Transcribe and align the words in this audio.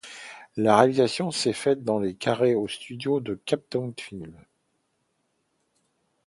La 0.57 0.77
réalisation 0.77 1.29
s'est 1.29 1.53
faite 1.53 1.83
dans 1.83 1.99
les 1.99 2.15
carrés 2.15 2.55
aux 2.55 2.67
studios 2.67 3.19
de 3.19 3.35
Cape 3.35 3.69
Town 3.69 3.93
Film. 3.99 4.35